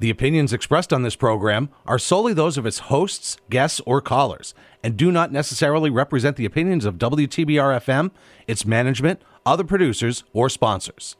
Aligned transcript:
The 0.00 0.10
opinions 0.10 0.52
expressed 0.52 0.92
on 0.92 1.02
this 1.02 1.16
program 1.16 1.70
are 1.84 1.98
solely 1.98 2.32
those 2.32 2.56
of 2.56 2.64
its 2.64 2.78
hosts, 2.78 3.36
guests, 3.50 3.80
or 3.84 4.00
callers, 4.00 4.54
and 4.80 4.96
do 4.96 5.10
not 5.10 5.32
necessarily 5.32 5.90
represent 5.90 6.36
the 6.36 6.44
opinions 6.44 6.84
of 6.84 6.98
WTBR 6.98 7.80
FM, 7.80 8.12
its 8.46 8.64
management, 8.64 9.20
other 9.44 9.64
producers, 9.64 10.22
or 10.32 10.48
sponsors. 10.48 11.16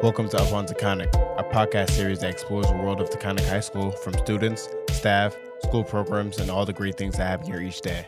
Welcome 0.00 0.28
to 0.28 0.40
Up 0.40 0.52
on 0.52 0.66
Taconic, 0.66 1.12
a 1.36 1.42
podcast 1.42 1.90
series 1.90 2.20
that 2.20 2.30
explores 2.30 2.68
the 2.68 2.76
world 2.76 3.00
of 3.00 3.10
Taconic 3.10 3.44
High 3.48 3.58
School 3.58 3.90
from 3.90 4.14
students, 4.18 4.68
staff, 4.92 5.36
school 5.62 5.84
programs, 5.84 6.38
and 6.38 6.50
all 6.50 6.64
the 6.64 6.72
great 6.72 6.96
things 6.96 7.16
that 7.16 7.26
happen 7.26 7.46
here 7.46 7.60
each 7.60 7.80
day. 7.80 8.06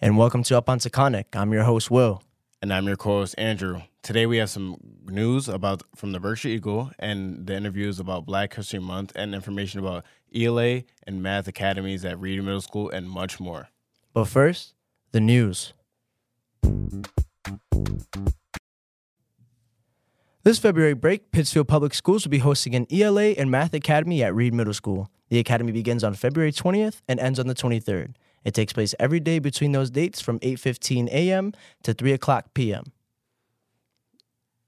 And 0.00 0.16
welcome 0.16 0.42
to 0.44 0.56
Up 0.56 0.68
on 0.68 0.78
Taconic. 0.78 1.24
I'm 1.34 1.52
your 1.52 1.64
host, 1.64 1.90
Will. 1.90 2.22
And 2.62 2.72
I'm 2.72 2.86
your 2.86 2.96
co-host 2.96 3.34
Andrew. 3.36 3.82
Today 4.02 4.26
we 4.26 4.38
have 4.38 4.48
some 4.48 4.76
news 5.06 5.48
about 5.48 5.82
from 5.96 6.12
the 6.12 6.20
Berkshire 6.20 6.48
Eagle 6.48 6.92
and 6.98 7.46
the 7.46 7.54
interviews 7.54 8.00
about 8.00 8.24
Black 8.24 8.54
History 8.54 8.78
Month 8.78 9.12
and 9.16 9.34
information 9.34 9.80
about 9.80 10.04
ELA 10.34 10.82
and 11.06 11.22
math 11.22 11.48
academies 11.48 12.04
at 12.04 12.18
Reed 12.20 12.42
Middle 12.42 12.60
School 12.60 12.90
and 12.90 13.10
much 13.10 13.40
more. 13.40 13.68
But 14.12 14.26
first, 14.26 14.74
the 15.12 15.20
news. 15.20 15.72
This 20.48 20.58
February 20.58 20.94
break, 20.94 21.30
Pittsfield 21.30 21.68
Public 21.68 21.92
Schools 21.92 22.24
will 22.24 22.30
be 22.30 22.38
hosting 22.38 22.74
an 22.74 22.86
ELA 22.90 23.32
and 23.32 23.50
Math 23.50 23.74
Academy 23.74 24.22
at 24.22 24.34
Reed 24.34 24.54
Middle 24.54 24.72
School. 24.72 25.10
The 25.28 25.38
academy 25.38 25.72
begins 25.72 26.02
on 26.02 26.14
February 26.14 26.52
20th 26.52 27.02
and 27.06 27.20
ends 27.20 27.38
on 27.38 27.48
the 27.48 27.54
23rd. 27.54 28.14
It 28.46 28.54
takes 28.54 28.72
place 28.72 28.94
every 28.98 29.20
day 29.20 29.40
between 29.40 29.72
those 29.72 29.90
dates 29.90 30.22
from 30.22 30.40
8:15 30.40 31.08
a.m. 31.08 31.52
to 31.82 31.92
3 31.92 32.12
o'clock 32.14 32.54
p.m. 32.54 32.84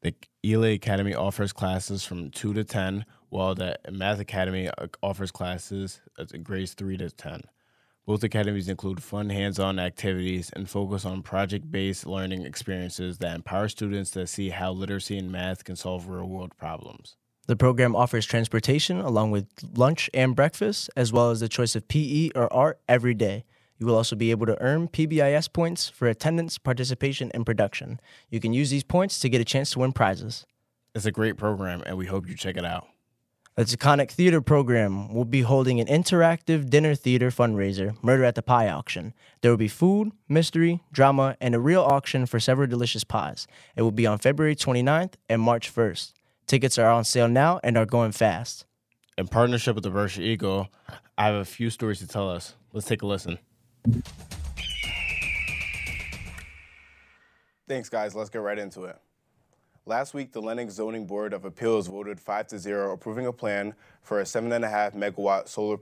The 0.03 0.15
ELA 0.45 0.73
Academy 0.73 1.15
offers 1.15 1.51
classes 1.51 2.05
from 2.05 2.29
2 2.29 2.53
to 2.53 2.63
10, 2.63 3.07
while 3.31 3.55
the 3.55 3.79
Math 3.91 4.21
Academy 4.21 4.69
uh, 4.69 4.89
offers 5.03 5.31
classes 5.31 6.03
at 6.19 6.45
grades 6.45 6.75
3 6.75 6.99
to 6.99 7.09
10. 7.09 7.41
Both 8.07 8.25
academies 8.25 8.69
include 8.69 9.03
fun 9.03 9.31
hands 9.31 9.59
on 9.59 9.79
activities 9.79 10.51
and 10.55 10.69
focus 10.69 11.05
on 11.05 11.23
project 11.23 11.71
based 11.71 12.07
learning 12.07 12.45
experiences 12.45 13.19
that 13.19 13.35
empower 13.35 13.69
students 13.69 14.11
to 14.13 14.27
see 14.27 14.51
how 14.51 14.73
literacy 14.73 15.19
and 15.19 15.31
math 15.31 15.65
can 15.65 15.77
solve 15.77 16.09
real 16.09 16.27
world 16.27 16.57
problems. 16.57 17.17
The 17.47 17.57
program 17.57 17.97
offers 17.97 18.27
transportation 18.27 19.01
along 19.01 19.33
with 19.33 19.47
lunch 19.75 20.09
and 20.15 20.37
breakfast, 20.37 20.91
as 20.97 21.13
well 21.13 21.31
as 21.31 21.41
the 21.41 21.49
choice 21.49 21.75
of 21.75 21.89
PE 21.89 22.31
or 22.35 22.53
art 22.53 22.81
every 22.89 23.15
day. 23.15 23.45
You 23.79 23.87
will 23.87 23.97
also 23.97 24.15
be 24.15 24.31
able 24.31 24.47
to 24.47 24.61
earn 24.61 24.89
PBIS 24.89 25.53
points 25.53 25.89
for 25.89 26.07
attendance, 26.07 26.59
participation, 26.59 27.31
and 27.33 27.47
production. 27.47 27.99
You 28.29 28.39
can 28.39 28.53
use 28.53 28.69
these 28.71 28.85
points 28.85 29.19
to 29.21 29.29
get 29.29 29.41
a 29.41 29.45
chance 29.45 29.71
to 29.71 29.79
win 29.79 29.93
prizes. 29.93 30.45
It's 30.95 31.07
a 31.07 31.11
great 31.11 31.37
program, 31.39 31.83
and 31.87 31.97
we 31.97 32.07
hope 32.07 32.29
you 32.29 32.37
check 32.37 32.57
it 32.57 32.65
out. 32.65 32.87
The 33.61 33.67
Taconic 33.67 34.11
Theater 34.11 34.41
Program 34.41 35.13
will 35.13 35.27
be 35.27 35.43
holding 35.43 35.81
an 35.81 35.87
interactive 35.87 36.71
dinner 36.71 36.95
theater 36.95 37.29
fundraiser, 37.29 37.95
Murder 38.03 38.25
at 38.25 38.35
the 38.35 38.41
Pie 38.41 38.71
Auction. 38.71 39.13
There 39.43 39.51
will 39.51 39.59
be 39.59 39.69
food, 39.69 40.13
mystery, 40.31 40.83
drama, 40.93 41.37
and 41.43 41.55
a 41.55 41.61
real 41.61 41.83
auction 41.83 42.25
for 42.25 42.41
several 42.41 42.67
delicious 42.67 43.05
pies. 43.05 43.47
It 43.77 43.83
will 43.83 43.91
be 43.91 44.07
on 44.07 44.17
February 44.17 44.57
29th 44.57 45.13
and 45.29 45.43
March 45.43 45.75
1st. 45.75 46.15
Tickets 46.47 46.79
are 46.79 46.91
on 46.91 47.05
sale 47.05 47.29
now 47.29 47.61
and 47.63 47.77
are 47.77 47.85
going 47.85 48.13
fast. 48.13 48.65
In 49.19 49.29
partnership 49.29 49.75
with 49.75 49.85
the 49.85 49.91
Berkshire 49.91 50.23
Eagle, 50.23 50.69
I 51.19 51.27
have 51.27 51.35
a 51.35 51.45
few 51.45 51.69
stories 51.69 51.99
to 51.99 52.07
tell 52.07 52.31
us. 52.31 52.55
Let's 52.73 52.87
take 52.87 53.03
a 53.03 53.07
listen. 53.07 53.39
Thanks, 57.69 57.91
guys. 57.91 58.15
Let's 58.15 58.31
get 58.31 58.41
right 58.41 58.59
into 58.59 58.85
it. 58.85 58.97
Last 59.91 60.15
week, 60.15 60.31
the 60.31 60.41
Lenox 60.41 60.75
Zoning 60.75 61.05
Board 61.05 61.33
of 61.33 61.45
Appeals 61.45 61.89
voted 61.89 62.21
5 62.21 62.47
to 62.47 62.61
0, 62.61 62.93
approving 62.93 63.27
a 63.27 63.33
plan 63.33 63.75
for 64.03 64.21
a 64.21 64.23
7.5 64.23 64.95
megawatt 64.95 65.49
solar 65.49 65.79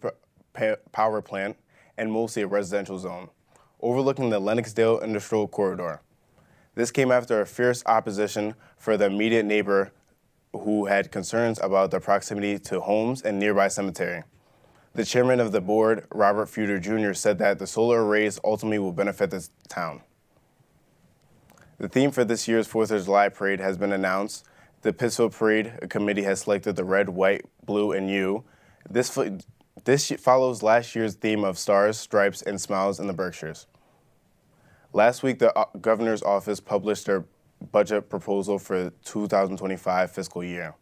power 0.92 1.20
plant 1.20 1.58
in 1.98 2.10
mostly 2.10 2.41
a 2.41 2.46
residential 2.46 2.98
zone, 2.98 3.28
overlooking 3.82 4.30
the 4.30 4.41
Lenoxdale 4.41 5.02
Industrial 5.02 5.46
Corridor. 5.46 6.00
This 6.74 6.91
came 6.91 7.12
after 7.12 7.42
a 7.42 7.46
fierce 7.46 7.82
opposition 7.84 8.54
for 8.78 8.96
the 8.96 9.04
immediate 9.04 9.44
neighbor 9.44 9.92
who 10.54 10.86
had 10.86 11.12
concerns 11.12 11.60
about 11.62 11.90
the 11.90 12.00
proximity 12.00 12.58
to 12.60 12.80
homes 12.80 13.20
and 13.20 13.38
nearby 13.38 13.69
cemetery. 13.69 14.22
The 14.94 15.04
chairman 15.04 15.38
of 15.38 15.52
the 15.52 15.60
board, 15.60 16.06
Robert 16.14 16.48
Fuster 16.48 16.80
Jr., 16.80 17.12
said 17.12 17.36
that 17.40 17.58
the 17.58 17.66
solar 17.66 18.06
arrays 18.06 18.40
ultimately 18.42 18.78
will 18.78 18.92
benefit 18.92 19.28
the 19.28 19.46
town. 19.69 20.00
The 21.78 21.88
theme 21.88 22.10
for 22.10 22.24
this 22.24 22.48
year's 22.48 22.66
4th 22.66 22.90
of 22.90 23.04
July 23.04 23.28
parade 23.28 23.60
has 23.60 23.78
been 23.78 23.92
announced. 23.92 24.44
The 24.82 24.92
Pittsfield 24.92 25.32
Parade 25.32 25.88
Committee 25.88 26.24
has 26.24 26.40
selected 26.40 26.74
the 26.74 26.84
red, 26.84 27.08
white, 27.08 27.44
blue, 27.64 27.92
and 27.92 28.10
you. 28.10 28.44
This, 28.90 29.16
this 29.84 30.10
follows 30.18 30.62
last 30.62 30.96
year's 30.96 31.14
theme 31.14 31.44
of 31.44 31.56
stars, 31.56 31.96
stripes, 31.96 32.42
and 32.42 32.60
smiles 32.60 32.98
in 32.98 33.06
the 33.06 33.12
Berkshires. 33.12 33.68
Last 34.92 35.22
week, 35.22 35.38
the 35.38 35.56
uh, 35.56 35.66
governor's 35.80 36.22
office 36.22 36.58
published 36.58 37.06
their 37.06 37.24
budget 37.70 38.08
proposal 38.08 38.58
for 38.58 38.84
the 38.84 38.90
2025 39.04 40.10
fiscal 40.10 40.42
year. 40.42 40.74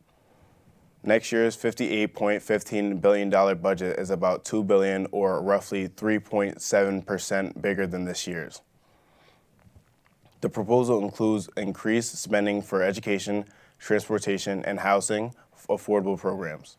Next 1.02 1.30
year's 1.30 1.56
$58.15 1.56 3.00
billion 3.00 3.30
budget 3.58 3.98
is 3.98 4.10
about 4.10 4.44
2 4.44 4.64
billion, 4.64 5.06
or 5.10 5.42
roughly 5.42 5.88
3.7% 5.88 7.60
bigger 7.60 7.86
than 7.86 8.04
this 8.04 8.26
year's. 8.26 8.62
The 10.41 10.48
proposal 10.48 11.02
includes 11.02 11.48
increased 11.56 12.16
spending 12.19 12.62
for 12.62 12.82
education, 12.82 13.47
transportation, 13.78 14.64
and 14.64 14.80
housing 14.80 15.34
affordable 15.69 16.19
programs. 16.19 16.76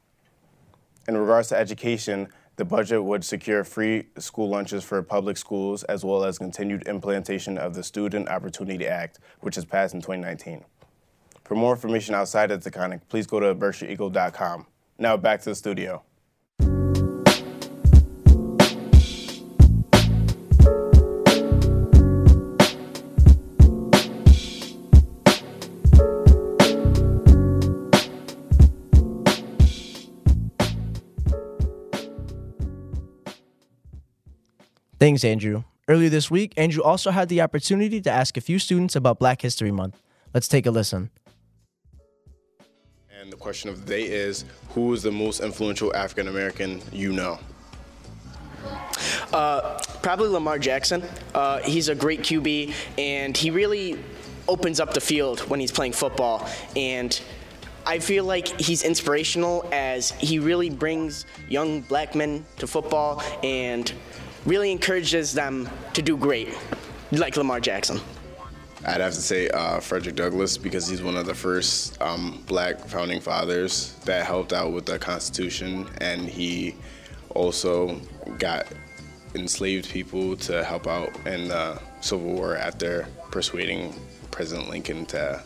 In 1.07 1.17
regards 1.17 1.49
to 1.49 1.57
education, 1.57 2.27
the 2.57 2.65
budget 2.65 3.03
would 3.03 3.23
secure 3.23 3.63
free 3.63 4.07
school 4.17 4.49
lunches 4.49 4.83
for 4.83 5.01
public 5.03 5.37
schools 5.37 5.83
as 5.83 6.03
well 6.03 6.23
as 6.23 6.37
continued 6.37 6.87
implementation 6.87 7.57
of 7.57 7.75
the 7.75 7.83
Student 7.83 8.29
Opportunity 8.29 8.87
Act, 8.87 9.19
which 9.41 9.55
was 9.55 9.65
passed 9.65 9.93
in 9.93 10.01
2019. 10.01 10.65
For 11.43 11.55
more 11.55 11.73
information 11.73 12.13
outside 12.13 12.51
of 12.51 12.61
Taconic, 12.61 13.01
please 13.09 13.27
go 13.27 13.39
to 13.39 13.55
berkshireeagle.com. 13.55 14.65
Now 14.97 15.17
back 15.17 15.41
to 15.41 15.49
the 15.49 15.55
studio. 15.55 16.03
Thanks, 34.99 35.23
Andrew. 35.23 35.63
Earlier 35.87 36.09
this 36.09 36.31
week, 36.31 36.53
Andrew 36.57 36.81
also 36.81 37.11
had 37.11 37.29
the 37.29 37.41
opportunity 37.41 38.01
to 38.01 38.09
ask 38.09 38.35
a 38.35 38.41
few 38.41 38.57
students 38.57 38.95
about 38.95 39.19
Black 39.19 39.43
History 39.43 39.71
Month. 39.71 40.01
Let's 40.33 40.47
take 40.47 40.65
a 40.65 40.71
listen. 40.71 41.11
And 43.21 43.31
the 43.31 43.37
question 43.37 43.69
of 43.69 43.85
the 43.85 43.85
day 43.85 44.03
is 44.03 44.43
Who 44.69 44.91
is 44.93 45.03
the 45.03 45.11
most 45.11 45.39
influential 45.39 45.95
African 45.95 46.27
American 46.27 46.81
you 46.91 47.13
know? 47.13 47.39
Uh, 49.31 49.79
probably 50.01 50.29
Lamar 50.29 50.57
Jackson. 50.57 51.03
Uh, 51.35 51.59
he's 51.59 51.89
a 51.89 51.95
great 51.95 52.21
QB, 52.21 52.73
and 52.97 53.37
he 53.37 53.51
really 53.51 53.99
opens 54.47 54.79
up 54.79 54.95
the 54.95 55.01
field 55.01 55.41
when 55.41 55.59
he's 55.59 55.71
playing 55.71 55.93
football. 55.93 56.49
And 56.75 57.21
I 57.85 57.99
feel 57.99 58.25
like 58.25 58.59
he's 58.59 58.83
inspirational 58.83 59.69
as 59.71 60.11
he 60.11 60.39
really 60.39 60.71
brings 60.71 61.25
young 61.47 61.81
black 61.81 62.15
men 62.15 62.45
to 62.57 62.67
football 62.67 63.21
and 63.43 63.93
really 64.47 64.71
encourages 64.71 65.33
them 65.33 65.69
to 65.93 66.01
do 66.01 66.17
great, 66.17 66.49
like 67.11 67.35
Lamar 67.37 67.59
Jackson. 67.59 67.99
I'd 68.85 69.01
have 69.01 69.13
to 69.13 69.21
say 69.21 69.49
uh, 69.49 69.81
Frederick 69.81 70.15
Douglass 70.15 70.57
because 70.57 70.87
he's 70.87 71.01
one 71.01 71.17
of 71.17 71.25
the 71.25 71.35
first 71.35 72.01
um, 72.01 72.41
black 72.47 72.79
founding 72.79 73.19
fathers 73.19 73.93
that 74.05 74.25
helped 74.25 74.53
out 74.53 74.71
with 74.71 74.85
the 74.85 74.97
Constitution, 74.97 75.89
and 75.99 76.21
he 76.21 76.75
also 77.31 77.99
got 78.39 78.65
enslaved 79.35 79.89
people 79.89 80.37
to 80.37 80.63
help 80.63 80.87
out 80.87 81.09
in 81.27 81.49
the 81.49 81.79
Civil 81.99 82.33
War 82.33 82.55
after 82.55 83.07
persuading 83.29 83.93
President 84.31 84.69
Lincoln 84.69 85.05
to 85.07 85.43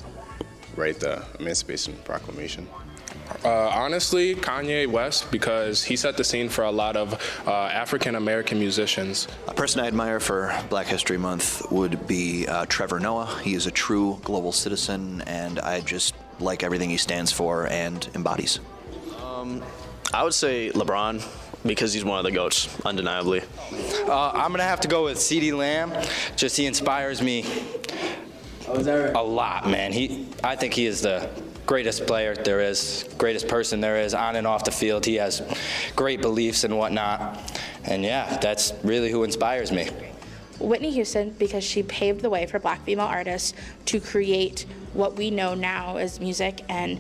write 0.76 1.00
the 1.00 1.24
Emancipation 1.40 1.96
Proclamation. 2.04 2.68
Uh, 3.44 3.70
honestly, 3.70 4.36
Kanye 4.36 4.88
West, 4.88 5.32
because 5.32 5.84
he 5.84 5.96
set 5.96 6.18
the 6.18 6.24
scene 6.24 6.50
for 6.50 6.64
a 6.64 6.72
lot 6.72 6.96
of 6.96 7.14
uh, 7.48 7.52
African 7.52 8.16
American 8.16 8.60
musicians. 8.60 9.28
A 9.48 9.54
person 9.54 9.82
I 9.82 9.88
admire 9.88 10.20
for 10.20 10.58
Black 10.70 10.88
History 10.88 11.18
Month 11.18 11.72
would 11.72 12.08
be 12.08 12.48
uh, 12.48 12.66
Trevor 12.68 13.00
Noah. 13.00 13.40
He 13.42 13.54
is 13.54 13.68
a 13.68 13.72
true 13.72 14.20
global 14.24 14.52
citizen, 14.52 15.22
and 15.28 15.60
I 15.60 15.82
just 15.82 16.16
like 16.40 16.64
everything 16.64 16.90
he 16.90 16.98
stands 16.98 17.32
for 17.32 17.68
and 17.68 18.08
embodies. 18.16 18.60
Um, 19.24 19.64
I 20.14 20.24
would 20.24 20.34
say 20.34 20.72
LeBron 20.72 21.24
because 21.66 21.94
he's 21.94 22.04
one 22.04 22.18
of 22.18 22.26
the 22.26 22.32
goats, 22.32 22.68
undeniably. 22.86 23.42
Uh, 24.08 24.32
I'm 24.32 24.52
gonna 24.52 24.64
have 24.64 24.82
to 24.82 24.88
go 24.88 25.06
with 25.06 25.18
CeeDee 25.18 25.56
Lamb. 25.56 25.94
Just 26.36 26.58
he 26.58 26.66
inspires 26.66 27.22
me 27.22 27.46
a 28.68 29.24
lot, 29.24 29.70
man. 29.70 29.92
He, 29.92 30.28
I 30.44 30.56
think 30.56 30.74
he 30.74 30.86
is 30.86 31.02
the 31.02 31.30
greatest 31.72 32.06
player 32.06 32.36
there 32.36 32.60
is, 32.60 33.06
greatest 33.18 33.48
person 33.48 33.80
there 33.80 33.96
is 33.96 34.14
on 34.14 34.36
and 34.36 34.46
off 34.46 34.66
the 34.66 34.72
field. 34.72 35.06
He 35.06 35.16
has 35.16 35.42
great 35.96 36.22
beliefs 36.22 36.66
and 36.66 36.78
whatnot. 36.78 37.40
And 37.86 38.04
yeah, 38.04 38.38
that's 38.40 38.74
really 38.84 39.10
who 39.10 39.24
inspires 39.24 39.72
me. 39.72 39.88
Whitney 40.60 40.92
Houston, 40.92 41.30
because 41.30 41.64
she 41.64 41.82
paved 41.84 42.24
the 42.24 42.30
way 42.30 42.46
for 42.46 42.60
black 42.60 42.84
female 42.84 43.06
artists 43.06 43.54
to 43.86 44.02
create 44.02 44.66
what 44.92 45.16
we 45.16 45.32
know 45.32 45.54
now 45.54 45.96
as 45.96 46.20
music, 46.20 46.66
and 46.68 47.00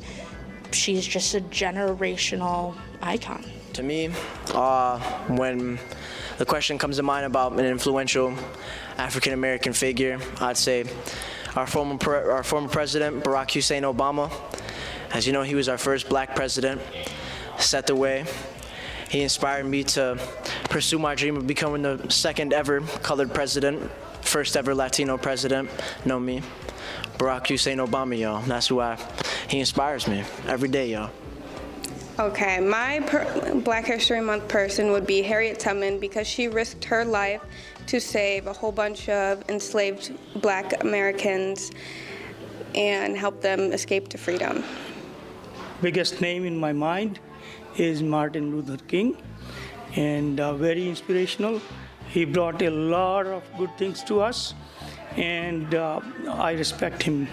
she's 0.72 1.06
just 1.06 1.36
a 1.36 1.42
generational 1.42 2.74
icon. 3.02 3.44
To 3.74 3.84
me, 3.84 4.10
uh, 4.54 5.00
when 5.28 5.80
the 6.38 6.46
question 6.46 6.78
comes 6.78 6.96
to 6.96 7.04
mind 7.04 7.26
about 7.26 7.52
an 7.60 7.66
influential 7.66 8.34
African 8.98 9.34
American 9.34 9.74
figure, 9.74 10.18
I'd 10.40 10.56
say 10.56 10.86
our 11.58 11.68
former, 11.68 11.98
pre- 11.98 12.16
our 12.16 12.44
former 12.44 12.70
president, 12.70 13.26
Barack 13.26 13.52
Hussein 13.52 13.84
Obama. 13.84 14.32
As 15.14 15.28
you 15.28 15.34
know, 15.34 15.44
he 15.44 15.56
was 15.56 15.68
our 15.68 15.78
first 15.78 16.08
black 16.08 16.36
president, 16.36 16.82
set 17.58 17.88
the 17.88 17.96
way. 17.96 18.26
He 19.10 19.22
inspired 19.22 19.66
me 19.66 19.84
to 19.84 20.18
pursue 20.70 20.98
my 20.98 21.16
dream 21.16 21.36
of 21.36 21.46
becoming 21.46 21.82
the 21.82 22.10
second 22.10 22.54
ever 22.54 22.80
colored 22.80 23.34
president, 23.34 23.92
first 24.22 24.56
ever 24.56 24.74
Latino 24.74 25.18
president. 25.18 25.70
Know 26.06 26.18
me, 26.18 26.42
Barack 27.18 27.48
Hussein 27.48 27.80
Obama, 27.80 28.18
y'all. 28.18 28.42
That's 28.44 28.68
who 28.68 28.80
I. 28.80 28.98
He 29.50 29.60
inspires 29.60 30.08
me 30.08 30.24
every 30.48 30.70
day, 30.70 30.92
y'all. 30.92 31.12
Okay, 32.20 32.60
my 32.60 33.00
Black 33.64 33.86
History 33.86 34.22
Month 34.22 34.48
person 34.48 34.92
would 34.92 35.08
be 35.08 35.22
Harriet 35.22 35.60
Tubman 35.60 36.00
because 36.00 36.28
she 36.28 36.48
risked 36.48 36.86
her 36.86 37.04
life 37.04 37.42
to 37.88 38.00
save 38.00 38.48
a 38.48 38.54
whole 38.54 38.72
bunch 38.72 39.10
of 39.10 39.44
enslaved 39.50 40.14
black 40.36 40.84
Americans 40.84 41.72
and 42.76 43.18
help 43.18 43.42
them 43.42 43.74
escape 43.74 44.08
to 44.10 44.18
freedom. 44.18 44.64
Biggest 45.82 46.22
name 46.22 46.46
in 46.46 46.58
my 46.58 46.74
mind 46.74 47.20
is 47.76 48.04
Martin 48.04 48.56
Luther 48.56 48.78
King 48.86 49.18
and 49.96 50.40
uh, 50.40 50.54
very 50.54 50.88
inspirational. 50.88 51.60
He 52.08 52.24
brought 52.24 52.62
a 52.62 52.70
lot 52.70 53.26
of 53.26 53.44
good 53.58 53.76
things 53.80 54.04
to 54.04 54.22
us 54.22 54.54
and 55.18 55.74
uh, 55.74 56.00
I 56.30 56.52
respect 56.52 57.02
him 57.02 57.28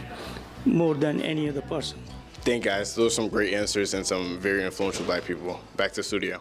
more 0.65 0.95
than 0.95 1.21
any 1.21 1.47
other 1.49 1.61
person. 1.61 2.03
Thank 2.41 2.65
guys. 2.65 2.95
Those 2.95 3.13
are 3.13 3.17
some 3.17 3.29
great 3.29 3.53
answers 3.53 3.93
and 3.93 4.07
some 4.07 4.39
very 4.39 4.65
influential 4.65 5.05
black 5.05 5.25
people. 5.25 5.61
Back 5.77 5.93
to 5.93 6.03
studio. 6.03 6.41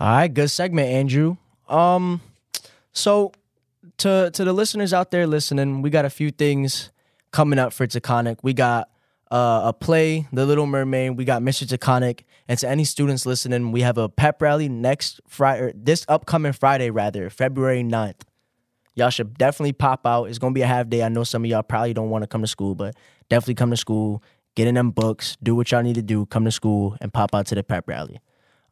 All 0.00 0.06
right, 0.06 0.32
good 0.32 0.48
segment, 0.48 0.88
Andrew. 0.90 1.38
Um, 1.68 2.20
so 2.92 3.32
to 3.98 4.30
to 4.32 4.44
the 4.44 4.52
listeners 4.52 4.92
out 4.92 5.10
there 5.10 5.26
listening, 5.26 5.82
we 5.82 5.90
got 5.90 6.04
a 6.04 6.10
few 6.10 6.30
things 6.30 6.90
coming 7.32 7.58
up 7.58 7.72
for 7.72 7.84
Taconic. 7.84 8.38
We 8.44 8.54
got 8.54 8.90
uh, 9.32 9.62
a 9.64 9.72
play, 9.72 10.28
The 10.32 10.46
Little 10.46 10.66
Mermaid. 10.66 11.16
We 11.18 11.24
got 11.24 11.42
Mr. 11.42 11.66
Taconic, 11.66 12.20
and 12.46 12.56
to 12.60 12.68
any 12.68 12.84
students 12.84 13.26
listening, 13.26 13.72
we 13.72 13.80
have 13.80 13.98
a 13.98 14.08
pep 14.08 14.40
rally 14.40 14.68
next 14.68 15.20
Friday, 15.26 15.72
this 15.74 16.04
upcoming 16.06 16.52
Friday, 16.52 16.90
rather 16.90 17.28
February 17.28 17.82
9th. 17.82 18.20
Y'all 18.94 19.10
should 19.10 19.36
definitely 19.36 19.72
pop 19.72 20.06
out. 20.06 20.26
It's 20.26 20.38
gonna 20.38 20.54
be 20.54 20.62
a 20.62 20.66
half 20.68 20.88
day. 20.88 21.02
I 21.02 21.08
know 21.08 21.24
some 21.24 21.42
of 21.42 21.50
y'all 21.50 21.64
probably 21.64 21.92
don't 21.92 22.10
want 22.10 22.22
to 22.22 22.28
come 22.28 22.42
to 22.42 22.48
school, 22.48 22.76
but 22.76 22.94
definitely 23.28 23.56
come 23.56 23.70
to 23.70 23.76
school, 23.76 24.22
get 24.54 24.68
in 24.68 24.76
them 24.76 24.92
books, 24.92 25.36
do 25.42 25.56
what 25.56 25.72
y'all 25.72 25.82
need 25.82 25.96
to 25.96 26.02
do, 26.02 26.24
come 26.26 26.44
to 26.44 26.52
school, 26.52 26.96
and 27.00 27.12
pop 27.12 27.34
out 27.34 27.46
to 27.46 27.56
the 27.56 27.64
pep 27.64 27.88
rally. 27.88 28.20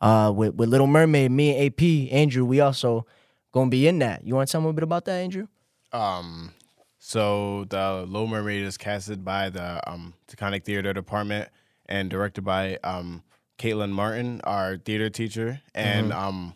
Uh, 0.00 0.31
with 0.34 0.54
with 0.54 0.69
Little 0.69 0.87
Mermaid, 0.87 1.31
me 1.31 1.56
and 1.56 1.66
AP, 1.66 2.12
Andrew, 2.12 2.44
we 2.44 2.60
also 2.60 3.06
gonna 3.52 3.70
be 3.70 3.87
in 3.88 3.98
that. 4.00 4.26
You 4.26 4.34
want 4.34 4.48
to 4.48 4.52
tell 4.52 4.60
me 4.60 4.69
a 4.69 4.72
bit 4.72 4.84
about 4.84 5.04
that, 5.06 5.19
Andrew? 5.22 5.46
Um, 5.93 6.52
so 6.98 7.64
the 7.70 8.04
Little 8.06 8.26
Mermaid 8.26 8.62
is 8.62 8.76
casted 8.76 9.25
by 9.25 9.48
the 9.50 9.81
um, 9.90 10.14
Taconic 10.28 10.64
Theater 10.64 10.93
Department 10.93 11.48
and 11.87 12.10
directed 12.10 12.43
by 12.43 12.78
um, 12.84 13.22
Caitlin 13.58 13.90
Martin, 13.93 14.40
our 14.44 14.76
theater 14.76 15.08
teacher, 15.08 15.60
and 15.75 16.10
Mhm. 16.10 16.14
um, 16.16 16.54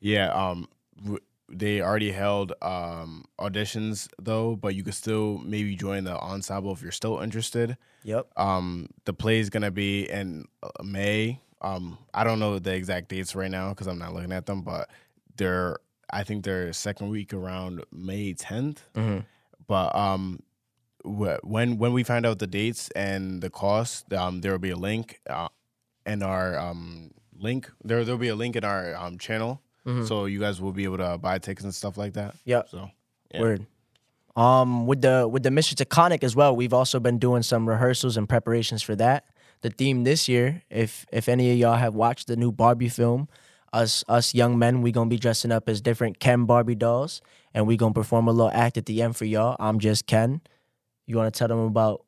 yeah, 0.00 0.28
um, 0.32 0.68
w- 1.02 1.18
they 1.48 1.80
already 1.80 2.12
held 2.12 2.52
um, 2.62 3.24
auditions 3.40 4.08
though, 4.20 4.54
but 4.54 4.74
you 4.74 4.84
could 4.84 4.94
still 4.94 5.38
maybe 5.38 5.74
join 5.74 6.04
the 6.04 6.16
ensemble 6.16 6.72
if 6.72 6.82
you're 6.82 6.92
still 6.92 7.18
interested. 7.20 7.76
Yep. 8.04 8.28
Um, 8.36 8.90
the 9.06 9.14
play 9.14 9.38
is 9.40 9.48
gonna 9.50 9.70
be 9.72 10.08
in 10.08 10.44
uh, 10.62 10.68
May. 10.84 11.40
Um, 11.60 11.98
I 12.14 12.24
don't 12.24 12.38
know 12.38 12.58
the 12.58 12.74
exact 12.74 13.08
dates 13.08 13.34
right 13.34 13.50
now 13.50 13.70
because 13.70 13.86
I'm 13.86 13.98
not 13.98 14.14
looking 14.14 14.32
at 14.32 14.46
them, 14.46 14.62
but 14.62 14.88
they're 15.36 15.76
I 16.10 16.22
think 16.24 16.44
they're 16.44 16.72
second 16.72 17.08
week 17.10 17.34
around 17.34 17.84
May 17.92 18.32
10th. 18.34 18.78
Mhm. 18.94 19.24
But 19.66 19.94
um, 19.94 20.40
wh- 21.04 21.42
when 21.42 21.78
when 21.78 21.92
we 21.92 22.02
find 22.04 22.24
out 22.24 22.38
the 22.38 22.46
dates 22.46 22.90
and 22.92 23.42
the 23.42 23.50
cost, 23.50 24.12
um, 24.12 24.40
there 24.40 24.52
will 24.52 24.58
be 24.58 24.70
a 24.70 24.76
link 24.76 25.20
uh, 25.28 25.48
in 26.06 26.22
our 26.22 26.58
um 26.58 27.10
link. 27.38 27.70
There 27.84 28.04
there'll 28.04 28.18
be 28.18 28.28
a 28.28 28.36
link 28.36 28.56
in 28.56 28.64
our 28.64 28.94
um 28.96 29.18
channel, 29.18 29.60
Mhm. 29.86 30.06
so 30.08 30.24
you 30.26 30.40
guys 30.40 30.60
will 30.60 30.72
be 30.72 30.84
able 30.84 30.98
to 30.98 31.18
buy 31.18 31.38
tickets 31.38 31.64
and 31.64 31.74
stuff 31.74 31.98
like 31.98 32.14
that. 32.14 32.34
Yep. 32.44 32.68
So 32.70 32.90
yeah. 33.34 33.40
Word. 33.40 33.66
Um, 34.36 34.86
with 34.86 35.02
the 35.02 35.26
with 35.28 35.42
the 35.42 35.50
Mr. 35.50 35.74
Taconic 35.74 36.22
as 36.22 36.36
well, 36.36 36.54
we've 36.54 36.72
also 36.72 37.00
been 37.00 37.18
doing 37.18 37.42
some 37.42 37.68
rehearsals 37.68 38.16
and 38.16 38.28
preparations 38.28 38.82
for 38.82 38.94
that. 38.96 39.24
The 39.60 39.70
theme 39.70 40.04
this 40.04 40.28
year, 40.28 40.62
if 40.70 41.06
if 41.12 41.28
any 41.28 41.50
of 41.52 41.58
y'all 41.58 41.76
have 41.76 41.94
watched 41.94 42.26
the 42.28 42.36
new 42.36 42.52
Barbie 42.52 42.88
film, 42.88 43.28
us 43.72 44.04
us 44.08 44.34
young 44.34 44.58
men, 44.58 44.82
we 44.82 44.92
gonna 44.92 45.10
be 45.10 45.18
dressing 45.18 45.52
up 45.52 45.68
as 45.68 45.80
different 45.80 46.20
Ken 46.20 46.44
Barbie 46.44 46.74
dolls, 46.74 47.20
and 47.52 47.66
we 47.66 47.76
gonna 47.76 47.94
perform 47.94 48.28
a 48.28 48.32
little 48.32 48.52
act 48.52 48.76
at 48.76 48.86
the 48.86 49.02
end 49.02 49.16
for 49.16 49.24
y'all. 49.24 49.56
I'm 49.58 49.78
just 49.78 50.06
Ken. 50.06 50.40
You 51.06 51.16
want 51.16 51.32
to 51.32 51.38
tell 51.38 51.48
them 51.48 51.60
about 51.60 52.04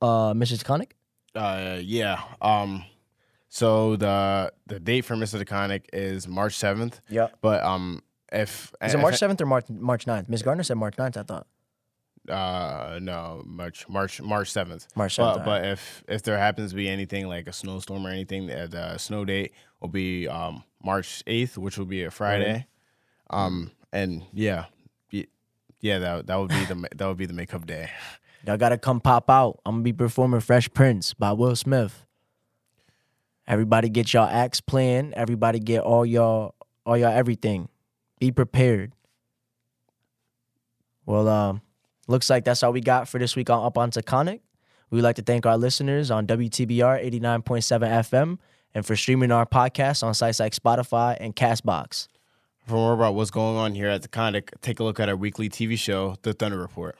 uh 0.00 0.32
Mr. 0.34 0.62
Taconic? 0.62 0.92
Uh, 1.34 1.78
yeah. 1.80 2.22
Um, 2.40 2.84
so 3.48 3.96
the 3.96 4.52
the 4.66 4.80
date 4.80 5.02
for 5.04 5.14
Mr. 5.14 5.42
Taconic 5.42 5.84
is 5.92 6.26
March 6.26 6.54
seventh. 6.54 7.00
Yep. 7.08 7.38
But 7.40 7.62
um, 7.62 8.02
if 8.32 8.72
Is 8.82 8.94
it 8.94 8.98
March 8.98 9.16
seventh 9.16 9.40
or 9.40 9.46
March 9.46 9.66
March 9.70 10.06
9th? 10.06 10.28
Miss 10.28 10.42
Gardner 10.42 10.64
said 10.64 10.76
March 10.76 10.96
9th, 10.96 11.16
I 11.16 11.22
thought. 11.22 11.46
Uh, 12.28 12.98
no, 13.00 13.42
March 13.46 13.88
March 13.88 14.20
March 14.20 14.50
seventh. 14.50 14.86
March 14.94 15.16
But, 15.16 15.38
7th, 15.38 15.44
but 15.44 15.64
if 15.64 16.04
if 16.08 16.22
there 16.22 16.38
happens 16.38 16.70
to 16.70 16.76
be 16.76 16.88
anything 16.88 17.26
like 17.28 17.46
a 17.46 17.52
snowstorm 17.52 18.06
or 18.06 18.10
anything, 18.10 18.46
the, 18.46 18.68
the 18.70 18.98
snow 18.98 19.24
date 19.24 19.52
will 19.80 19.88
be 19.88 20.28
um 20.28 20.62
March 20.84 21.22
eighth, 21.26 21.56
which 21.58 21.78
will 21.78 21.86
be 21.86 22.04
a 22.04 22.10
Friday. 22.10 22.66
Um, 23.30 23.70
and 23.92 24.22
yeah, 24.32 24.66
yeah, 25.80 25.98
that 26.00 26.26
that 26.26 26.36
would 26.36 26.48
be 26.50 26.64
the 26.64 26.88
that 26.96 27.06
would 27.06 27.16
be 27.16 27.26
the 27.26 27.32
makeup 27.34 27.66
day. 27.66 27.90
Y'all 28.46 28.56
gotta 28.56 28.78
come 28.78 29.00
pop 29.00 29.28
out. 29.30 29.60
I'm 29.66 29.76
gonna 29.76 29.84
be 29.84 29.92
performing 29.92 30.40
Fresh 30.40 30.72
Prince 30.72 31.14
by 31.14 31.32
Will 31.32 31.56
Smith. 31.56 32.04
Everybody 33.46 33.88
get 33.88 34.12
y'all 34.12 34.28
acts 34.28 34.60
planned. 34.60 35.14
Everybody 35.14 35.58
get 35.58 35.80
all 35.82 36.04
y'all 36.04 36.54
all 36.84 36.96
y'all 36.96 37.12
everything. 37.12 37.68
Be 38.20 38.30
prepared. 38.30 38.92
Well, 41.06 41.28
um, 41.28 41.62
looks 42.08 42.28
like 42.28 42.44
that's 42.44 42.62
all 42.64 42.72
we 42.72 42.80
got 42.80 43.06
for 43.08 43.18
this 43.18 43.36
week 43.36 43.48
on 43.50 43.64
Up 43.64 43.78
on 43.78 43.92
Taconic. 43.92 44.40
We 44.90 44.96
would 44.96 45.04
like 45.04 45.16
to 45.16 45.22
thank 45.22 45.46
our 45.46 45.56
listeners 45.56 46.10
on 46.10 46.26
WTBR 46.26 47.04
89.7 47.10 47.80
FM 47.80 48.38
and 48.74 48.84
for 48.84 48.96
streaming 48.96 49.30
our 49.30 49.46
podcast 49.46 50.02
on 50.02 50.14
sites 50.14 50.40
like 50.40 50.54
Spotify 50.54 51.16
and 51.20 51.36
Castbox. 51.36 52.08
For 52.66 52.74
more 52.74 52.94
about 52.94 53.14
what's 53.14 53.30
going 53.30 53.56
on 53.56 53.74
here 53.74 53.88
at 53.88 54.02
Taconic, 54.02 54.50
take 54.60 54.80
a 54.80 54.84
look 54.84 54.98
at 54.98 55.08
our 55.08 55.16
weekly 55.16 55.48
TV 55.48 55.78
show, 55.78 56.16
The 56.22 56.32
Thunder 56.32 56.58
Report. 56.58 56.98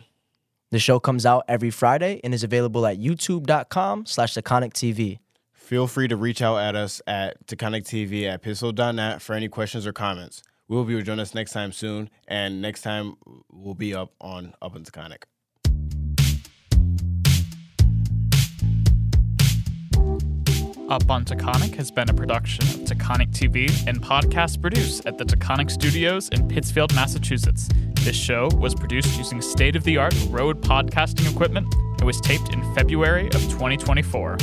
The 0.70 0.78
show 0.78 1.00
comes 1.00 1.24
out 1.24 1.44
every 1.48 1.70
Friday 1.70 2.20
and 2.22 2.34
is 2.34 2.44
available 2.44 2.86
at 2.86 2.98
youtube.com 2.98 4.06
slash 4.06 4.34
Taconic 4.34 4.74
TV. 4.74 5.18
Feel 5.52 5.86
free 5.86 6.08
to 6.08 6.16
reach 6.16 6.40
out 6.40 6.58
at 6.58 6.74
us 6.74 7.02
at 7.06 7.46
TV 7.46 8.24
at 8.24 8.42
pittsfield.net 8.42 9.20
for 9.20 9.34
any 9.34 9.48
questions 9.48 9.86
or 9.86 9.92
comments. 9.92 10.42
We 10.68 10.76
will 10.76 10.84
be 10.84 11.00
us 11.18 11.34
next 11.34 11.52
time 11.52 11.72
soon, 11.72 12.10
and 12.26 12.60
next 12.60 12.82
time 12.82 13.16
we'll 13.50 13.74
be 13.74 13.94
up 13.94 14.12
on 14.20 14.52
Up 14.60 14.74
on 14.74 14.84
Taconic. 14.84 15.22
Up 20.90 21.10
on 21.10 21.24
Taconic 21.24 21.74
has 21.74 21.90
been 21.90 22.10
a 22.10 22.14
production 22.14 22.64
of 22.66 22.80
Taconic 22.80 23.30
TV 23.32 23.70
and 23.86 24.02
podcast 24.02 24.60
produced 24.60 25.06
at 25.06 25.16
the 25.16 25.24
Taconic 25.24 25.70
Studios 25.70 26.28
in 26.30 26.46
Pittsfield, 26.48 26.94
Massachusetts. 26.94 27.68
This 28.04 28.16
show 28.16 28.48
was 28.54 28.74
produced 28.74 29.16
using 29.16 29.40
state 29.40 29.74
of 29.74 29.84
the 29.84 29.96
art 29.96 30.14
Rode 30.28 30.60
podcasting 30.60 31.30
equipment 31.30 31.74
and 31.74 32.02
was 32.02 32.20
taped 32.20 32.52
in 32.52 32.74
February 32.74 33.26
of 33.26 33.40
2024. 33.50 34.36